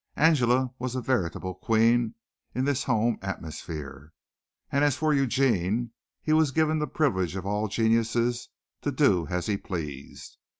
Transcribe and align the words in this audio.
Angela 0.15 0.73
was 0.79 0.95
a 0.95 1.01
veritable 1.01 1.53
queen 1.53 2.15
in 2.55 2.65
this 2.65 2.85
home 2.85 3.19
atmosphere; 3.21 4.13
and 4.71 4.83
as 4.83 4.95
for 4.95 5.13
Eugene, 5.13 5.91
he 6.23 6.33
was 6.33 6.49
given 6.49 6.79
the 6.79 6.87
privilege 6.87 7.35
of 7.35 7.45
all 7.45 7.67
geniuses 7.67 8.49
to 8.81 8.91
do 8.91 9.27
as 9.27 9.45
he 9.45 9.57
pleased. 9.57 10.39